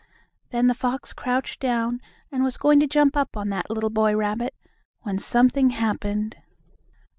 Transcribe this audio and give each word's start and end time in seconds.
Then 0.49 0.65
the 0.65 0.73
fox 0.73 1.13
crouched 1.13 1.59
down 1.59 2.01
and 2.31 2.43
was 2.43 2.53
just 2.55 2.59
going 2.59 2.79
to 2.79 2.87
jump 2.87 3.15
on 3.15 3.49
that 3.49 3.69
little 3.69 3.91
boy 3.91 4.15
rabbit, 4.17 4.55
when 5.01 5.19
something 5.19 5.69
happened. 5.69 6.37